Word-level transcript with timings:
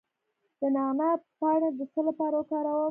د 0.59 0.61
نعناع 0.75 1.15
پاڼې 1.39 1.69
د 1.77 1.79
څه 1.91 1.99
لپاره 2.07 2.35
وکاروم؟ 2.39 2.79